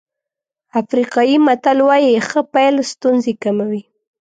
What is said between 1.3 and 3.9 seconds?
متل وایي ښه پيل ستونزې کموي.